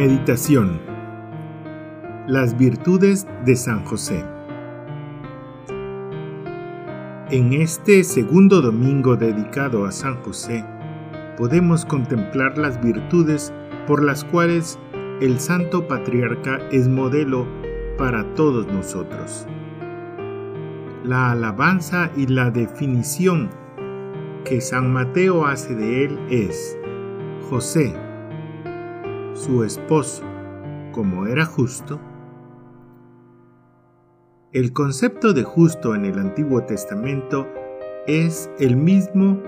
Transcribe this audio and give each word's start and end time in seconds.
Meditación 0.00 0.80
Las 2.26 2.56
virtudes 2.56 3.26
de 3.44 3.54
San 3.54 3.84
José 3.84 4.24
En 7.30 7.52
este 7.52 8.02
segundo 8.04 8.62
domingo 8.62 9.16
dedicado 9.16 9.84
a 9.84 9.92
San 9.92 10.22
José, 10.22 10.64
podemos 11.36 11.84
contemplar 11.84 12.56
las 12.56 12.82
virtudes 12.82 13.52
por 13.86 14.02
las 14.02 14.24
cuales 14.24 14.78
el 15.20 15.38
Santo 15.38 15.86
Patriarca 15.86 16.60
es 16.72 16.88
modelo 16.88 17.46
para 17.98 18.24
todos 18.34 18.66
nosotros. 18.68 19.46
La 21.04 21.32
alabanza 21.32 22.10
y 22.16 22.26
la 22.26 22.50
definición 22.50 23.50
que 24.46 24.62
San 24.62 24.94
Mateo 24.94 25.44
hace 25.44 25.74
de 25.74 26.06
él 26.06 26.18
es 26.30 26.78
José, 27.50 27.94
su 29.40 29.64
esposo, 29.64 30.22
como 30.92 31.26
era 31.26 31.46
justo, 31.46 31.98
el 34.52 34.74
concepto 34.74 35.32
de 35.32 35.44
justo 35.44 35.94
en 35.94 36.04
el 36.04 36.18
Antiguo 36.18 36.62
Testamento 36.64 37.48
es 38.06 38.50
el 38.58 38.76
mismo 38.76 39.40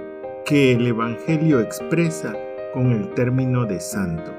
que 0.47 0.73
el 0.73 0.87
Evangelio 0.87 1.61
expresa 1.61 2.35
con 2.73 2.93
el 2.93 3.11
término 3.11 3.67
de 3.67 3.81
santo. 3.81 4.33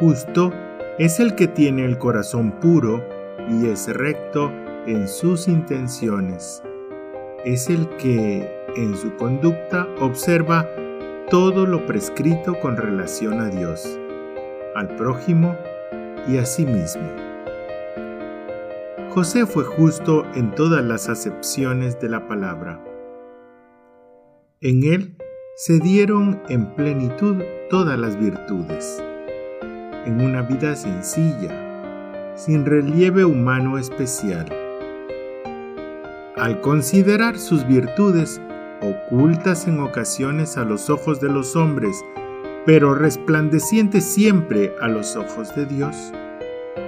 Justo 0.00 0.52
es 0.98 1.20
el 1.20 1.36
que 1.36 1.46
tiene 1.46 1.84
el 1.84 1.98
corazón 1.98 2.52
puro 2.52 3.04
y 3.48 3.66
es 3.66 3.86
recto 3.94 4.50
en 4.86 5.06
sus 5.06 5.46
intenciones. 5.46 6.62
Es 7.44 7.70
el 7.70 7.88
que 7.98 8.50
en 8.76 8.96
su 8.96 9.14
conducta 9.14 9.86
observa 10.00 10.66
todo 11.30 11.66
lo 11.66 11.86
prescrito 11.86 12.58
con 12.58 12.76
relación 12.76 13.40
a 13.40 13.48
Dios, 13.50 13.98
al 14.78 14.94
prójimo 14.96 15.56
y 16.28 16.38
a 16.38 16.46
sí 16.46 16.64
mismo. 16.64 17.08
José 19.10 19.46
fue 19.46 19.64
justo 19.64 20.24
en 20.34 20.54
todas 20.54 20.84
las 20.84 21.08
acepciones 21.08 21.98
de 22.00 22.08
la 22.08 22.28
palabra. 22.28 22.80
En 24.60 24.84
él 24.84 25.16
se 25.56 25.80
dieron 25.80 26.40
en 26.48 26.74
plenitud 26.74 27.42
todas 27.70 27.98
las 27.98 28.18
virtudes, 28.18 29.02
en 30.06 30.20
una 30.20 30.42
vida 30.42 30.76
sencilla, 30.76 32.34
sin 32.36 32.64
relieve 32.64 33.24
humano 33.24 33.78
especial. 33.78 34.46
Al 36.36 36.60
considerar 36.60 37.38
sus 37.38 37.66
virtudes, 37.66 38.40
ocultas 38.80 39.66
en 39.66 39.80
ocasiones 39.80 40.56
a 40.56 40.64
los 40.64 40.88
ojos 40.90 41.20
de 41.20 41.28
los 41.28 41.56
hombres, 41.56 42.04
pero 42.68 42.94
resplandecientes 42.94 44.04
siempre 44.04 44.74
a 44.82 44.88
los 44.88 45.16
ojos 45.16 45.54
de 45.56 45.64
Dios, 45.64 46.12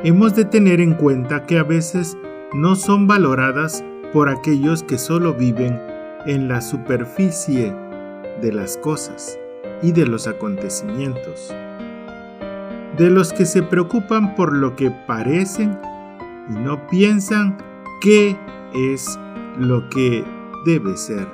hemos 0.04 0.34
de 0.34 0.44
tener 0.44 0.78
en 0.78 0.92
cuenta 0.92 1.46
que 1.46 1.58
a 1.58 1.62
veces 1.62 2.18
no 2.52 2.76
son 2.76 3.06
valoradas 3.06 3.82
por 4.12 4.28
aquellos 4.28 4.82
que 4.82 4.98
solo 4.98 5.32
viven 5.32 5.80
en 6.26 6.48
la 6.48 6.60
superficie 6.60 7.74
de 8.42 8.52
las 8.52 8.76
cosas 8.76 9.38
y 9.80 9.92
de 9.92 10.06
los 10.06 10.26
acontecimientos, 10.26 11.50
de 12.98 13.08
los 13.08 13.32
que 13.32 13.46
se 13.46 13.62
preocupan 13.62 14.34
por 14.34 14.54
lo 14.54 14.76
que 14.76 14.90
parecen 14.90 15.78
y 16.50 16.58
no 16.58 16.86
piensan 16.88 17.56
qué 18.02 18.36
es 18.74 19.18
lo 19.58 19.88
que 19.88 20.22
debe 20.66 20.94
ser. 20.98 21.26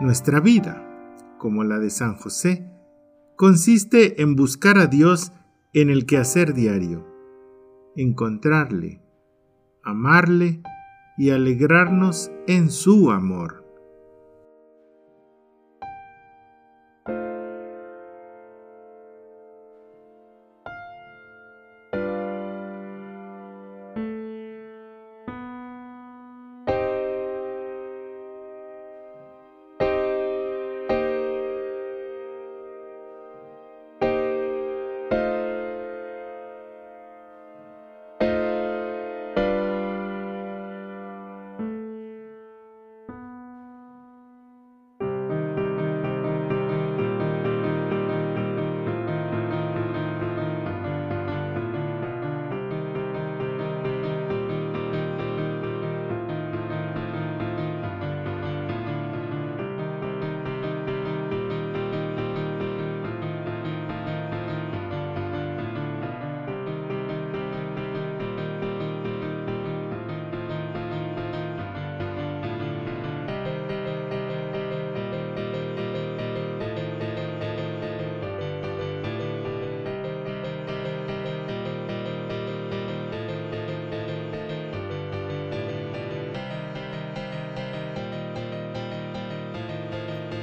Nuestra 0.00 0.38
vida, 0.38 0.91
como 1.42 1.64
la 1.64 1.80
de 1.80 1.90
San 1.90 2.14
José, 2.14 2.70
consiste 3.34 4.22
en 4.22 4.36
buscar 4.36 4.78
a 4.78 4.86
Dios 4.86 5.32
en 5.72 5.90
el 5.90 6.06
quehacer 6.06 6.54
diario, 6.54 7.04
encontrarle, 7.96 9.02
amarle 9.82 10.62
y 11.18 11.30
alegrarnos 11.30 12.30
en 12.46 12.70
su 12.70 13.10
amor. 13.10 13.61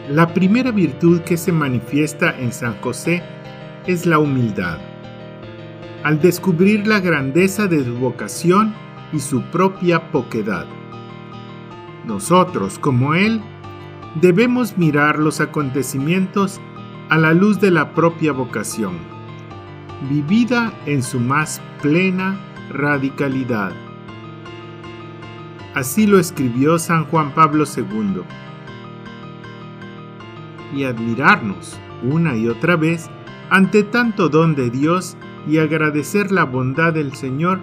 La 0.09 0.33
primera 0.33 0.71
virtud 0.71 1.21
que 1.21 1.37
se 1.37 1.51
manifiesta 1.51 2.35
en 2.39 2.51
San 2.51 2.81
José 2.81 3.21
es 3.85 4.07
la 4.07 4.17
humildad. 4.17 4.79
Al 6.03 6.19
descubrir 6.19 6.87
la 6.87 6.99
grandeza 6.99 7.67
de 7.67 7.85
su 7.85 7.93
vocación 7.93 8.73
y 9.13 9.19
su 9.19 9.43
propia 9.51 10.09
poquedad. 10.09 10.65
Nosotros, 12.07 12.79
como 12.79 13.13
Él, 13.13 13.39
debemos 14.19 14.79
mirar 14.79 15.19
los 15.19 15.41
acontecimientos 15.41 16.59
a 17.09 17.19
la 17.19 17.35
luz 17.35 17.61
de 17.61 17.69
la 17.69 17.93
propia 17.93 18.31
vocación, 18.31 18.97
vivida 20.09 20.73
en 20.87 21.03
su 21.03 21.19
más 21.19 21.61
plena 21.83 22.35
radicalidad. 22.71 23.73
Así 25.75 26.07
lo 26.07 26.17
escribió 26.17 26.79
San 26.79 27.05
Juan 27.05 27.31
Pablo 27.35 27.65
II 27.65 28.23
y 30.73 30.83
admirarnos 30.83 31.79
una 32.03 32.35
y 32.35 32.47
otra 32.47 32.75
vez 32.75 33.09
ante 33.49 33.83
tanto 33.83 34.29
don 34.29 34.55
de 34.55 34.69
Dios 34.69 35.17
y 35.47 35.57
agradecer 35.57 36.31
la 36.31 36.45
bondad 36.45 36.93
del 36.93 37.13
Señor 37.13 37.59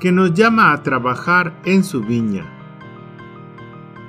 que 0.00 0.12
nos 0.12 0.34
llama 0.34 0.72
a 0.72 0.82
trabajar 0.82 1.60
en 1.64 1.84
su 1.84 2.02
viña. 2.02 2.46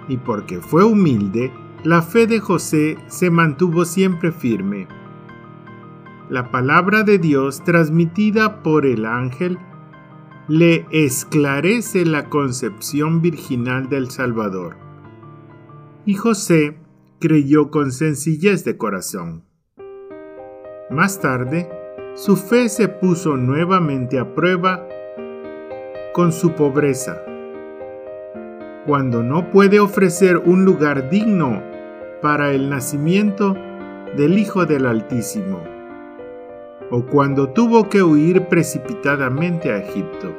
Y 0.07 0.17
porque 0.17 0.59
fue 0.59 0.83
humilde, 0.83 1.53
la 1.83 2.01
fe 2.01 2.27
de 2.27 2.39
José 2.39 2.97
se 3.07 3.29
mantuvo 3.29 3.85
siempre 3.85 4.31
firme. 4.31 4.87
La 6.29 6.49
palabra 6.49 7.03
de 7.03 7.17
Dios 7.17 7.63
transmitida 7.63 8.63
por 8.63 8.85
el 8.85 9.05
ángel 9.05 9.59
le 10.47 10.85
esclarece 10.91 12.05
la 12.05 12.29
concepción 12.29 13.21
virginal 13.21 13.89
del 13.89 14.09
Salvador. 14.09 14.77
Y 16.05 16.15
José 16.15 16.80
creyó 17.21 17.69
con 17.69 17.91
sencillez 17.91 18.65
de 18.65 18.75
corazón. 18.77 19.43
Más 20.89 21.21
tarde, 21.21 21.69
su 22.15 22.35
fe 22.35 22.67
se 22.67 22.89
puso 22.89 23.37
nuevamente 23.37 24.19
a 24.19 24.33
prueba 24.33 24.85
con 26.13 26.33
su 26.33 26.53
pobreza. 26.53 27.23
Cuando 28.87 29.21
no 29.21 29.51
puede 29.51 29.79
ofrecer 29.79 30.37
un 30.37 30.65
lugar 30.65 31.11
digno 31.11 31.61
para 32.23 32.51
el 32.51 32.69
nacimiento 32.69 33.55
del 34.17 34.39
Hijo 34.39 34.65
del 34.65 34.87
Altísimo, 34.87 35.63
o 36.89 37.05
cuando 37.05 37.49
tuvo 37.49 37.87
que 37.87 38.01
huir 38.01 38.47
precipitadamente 38.47 39.71
a 39.71 39.77
Egipto. 39.77 40.35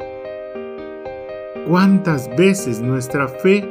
¿Cuántas 1.69 2.29
veces 2.37 2.81
nuestra 2.81 3.29
fe 3.29 3.67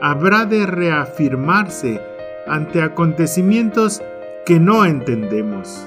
habrá 0.00 0.46
de 0.46 0.64
reafirmarse 0.66 2.15
ante 2.46 2.82
acontecimientos 2.82 4.02
que 4.44 4.60
no 4.60 4.84
entendemos. 4.84 5.86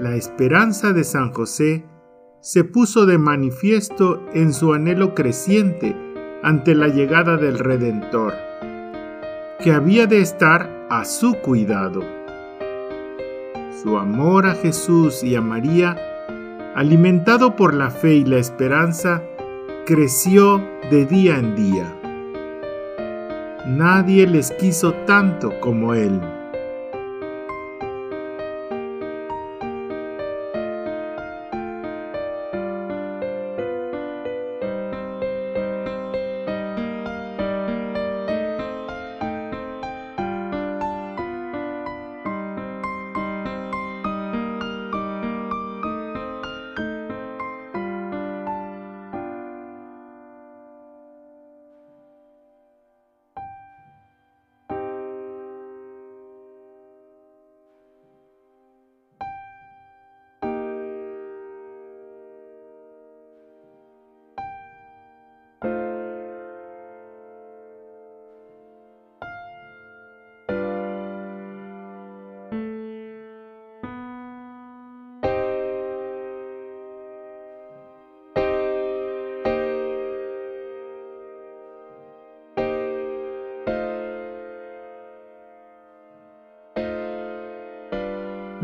La 0.00 0.16
esperanza 0.16 0.92
de 0.92 1.04
San 1.04 1.32
José 1.32 1.84
se 2.40 2.64
puso 2.64 3.06
de 3.06 3.16
manifiesto 3.16 4.24
en 4.34 4.52
su 4.52 4.74
anhelo 4.74 5.14
creciente 5.14 5.96
ante 6.42 6.74
la 6.74 6.88
llegada 6.88 7.36
del 7.36 7.58
Redentor, 7.58 8.34
que 9.60 9.72
había 9.72 10.06
de 10.06 10.20
estar 10.20 10.86
a 10.90 11.04
su 11.04 11.34
cuidado. 11.34 12.02
Su 13.82 13.96
amor 13.98 14.46
a 14.46 14.54
Jesús 14.54 15.22
y 15.22 15.36
a 15.36 15.40
María, 15.40 15.96
alimentado 16.74 17.56
por 17.56 17.72
la 17.72 17.90
fe 17.90 18.14
y 18.16 18.24
la 18.24 18.38
esperanza, 18.38 19.22
creció 19.86 20.62
de 20.90 21.06
día 21.06 21.38
en 21.38 21.54
día. 21.54 22.03
Nadie 23.66 24.26
les 24.26 24.50
quiso 24.52 24.92
tanto 25.06 25.58
como 25.60 25.94
él. 25.94 26.20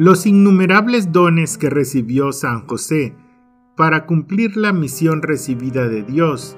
Los 0.00 0.24
innumerables 0.24 1.12
dones 1.12 1.58
que 1.58 1.68
recibió 1.68 2.32
San 2.32 2.66
José 2.66 3.14
para 3.76 4.06
cumplir 4.06 4.56
la 4.56 4.72
misión 4.72 5.20
recibida 5.20 5.90
de 5.90 6.02
Dios 6.02 6.56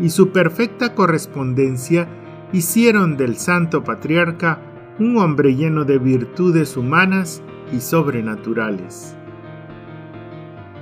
y 0.00 0.10
su 0.10 0.32
perfecta 0.32 0.92
correspondencia 0.92 2.08
hicieron 2.52 3.16
del 3.16 3.36
Santo 3.36 3.84
Patriarca 3.84 4.58
un 4.98 5.16
hombre 5.18 5.54
lleno 5.54 5.84
de 5.84 5.98
virtudes 5.98 6.76
humanas 6.76 7.40
y 7.72 7.78
sobrenaturales. 7.78 9.16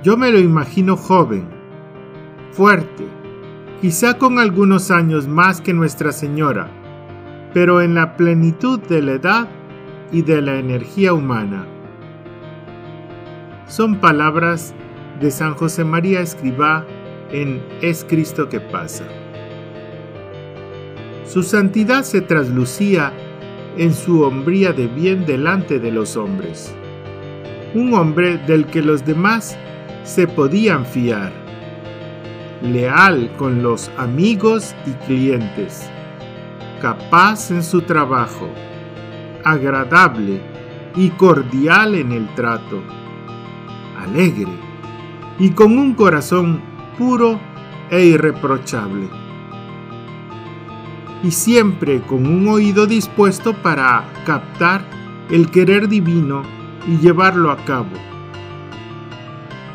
Yo 0.01 0.17
me 0.17 0.31
lo 0.31 0.39
imagino 0.39 0.97
joven, 0.97 1.45
fuerte, 2.51 3.05
quizá 3.79 4.17
con 4.17 4.39
algunos 4.39 4.89
años 4.89 5.27
más 5.27 5.61
que 5.61 5.75
Nuestra 5.75 6.11
Señora, 6.11 6.67
pero 7.53 7.79
en 7.79 7.93
la 7.93 8.17
plenitud 8.17 8.79
de 8.79 9.03
la 9.03 9.11
edad 9.11 9.47
y 10.11 10.23
de 10.23 10.41
la 10.41 10.57
energía 10.57 11.13
humana 11.13 11.67
son 13.71 13.95
palabras 14.01 14.73
de 15.21 15.31
San 15.31 15.53
José 15.55 15.85
María 15.85 16.19
Escribá 16.19 16.85
en 17.31 17.63
Es 17.81 18.03
Cristo 18.03 18.49
que 18.49 18.59
pasa. 18.59 19.05
Su 21.25 21.41
santidad 21.41 22.03
se 22.03 22.19
traslucía 22.19 23.13
en 23.77 23.93
su 23.93 24.23
hombría 24.23 24.73
de 24.73 24.87
bien 24.87 25.25
delante 25.25 25.79
de 25.79 25.89
los 25.89 26.17
hombres, 26.17 26.75
un 27.73 27.93
hombre 27.93 28.39
del 28.39 28.65
que 28.65 28.81
los 28.81 29.05
demás 29.05 29.57
se 30.03 30.27
podían 30.27 30.85
fiar, 30.85 31.31
leal 32.61 33.31
con 33.37 33.63
los 33.63 33.89
amigos 33.97 34.75
y 34.85 34.91
clientes, 35.05 35.89
capaz 36.81 37.51
en 37.51 37.63
su 37.63 37.83
trabajo, 37.83 38.49
agradable 39.45 40.41
y 40.97 41.09
cordial 41.11 41.95
en 41.95 42.11
el 42.11 42.27
trato 42.35 43.00
alegre 44.03 44.51
y 45.39 45.51
con 45.51 45.77
un 45.77 45.93
corazón 45.93 46.61
puro 46.97 47.39
e 47.89 48.05
irreprochable. 48.05 49.09
Y 51.23 51.31
siempre 51.31 52.01
con 52.01 52.25
un 52.25 52.47
oído 52.47 52.87
dispuesto 52.87 53.53
para 53.53 54.05
captar 54.25 54.83
el 55.29 55.49
querer 55.49 55.87
divino 55.87 56.43
y 56.87 56.97
llevarlo 56.97 57.51
a 57.51 57.57
cabo. 57.57 57.89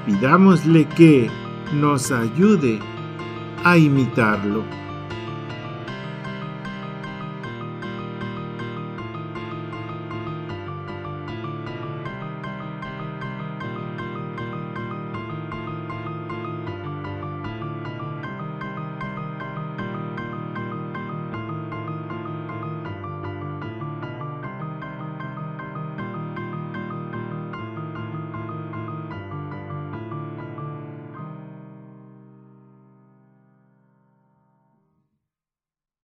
Pidámosle 0.06 0.87
que 0.87 1.31
nos 1.73 2.11
ayude 2.12 2.78
a 3.64 3.76
imitarlo. 3.76 4.86